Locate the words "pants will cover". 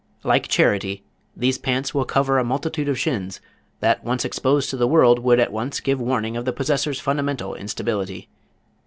1.59-2.39